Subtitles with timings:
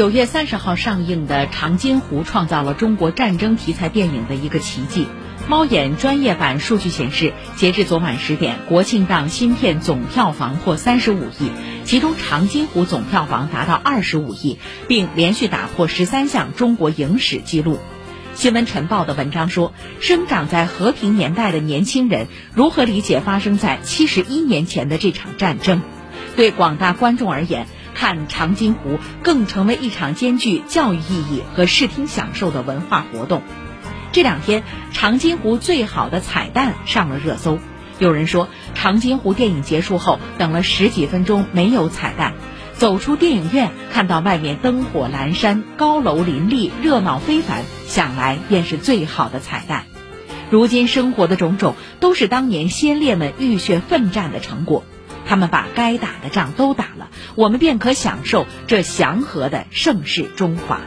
[0.00, 5.06] 九月三十号上映的《长津湖》创造了中国战争题材电影的一个奇迹。
[5.46, 11.50] 猫眼专业版数据显示，截至昨晚十点，国庆档新片总票房破三十五亿，
[11.84, 14.58] 其中《长津湖》总票房达到二十五亿，
[14.88, 17.78] 并连续打破十三项中国影史纪录。
[18.32, 25.82] 新闻晨报的文章说，生长在和平年代的年轻人如何理解发生在七十一年前的这场战争？
[26.36, 27.66] 对广大观众而言。
[28.00, 33.42] 看长津湖更成为一场兼具教育意义和视听享受的文化活动。
[34.10, 37.58] 这两天，长津湖最好的彩蛋上了热搜。
[37.98, 42.32] 有人说，长津湖电影结束后等了十几分钟没有彩蛋，
[42.72, 49.84] 走出电影院看到外面灯火阑珊、高楼林立、热闹非凡，想来便是最好的彩蛋。
[50.48, 54.86] 如今生活的种种，都是当年先烈们浴血奋战的成果。
[55.30, 60.80] 他们把该打的仗都打了，我们便可享受这祥和的盛世中华。